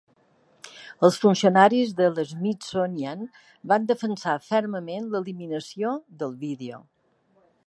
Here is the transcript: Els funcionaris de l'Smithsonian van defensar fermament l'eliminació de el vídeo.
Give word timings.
Els 1.07 1.19
funcionaris 1.25 1.93
de 1.99 2.07
l'Smithsonian 2.15 3.23
van 3.73 3.87
defensar 3.95 4.37
fermament 4.49 5.09
l'eliminació 5.13 5.97
de 6.23 6.31
el 6.31 6.39
vídeo. 6.47 6.87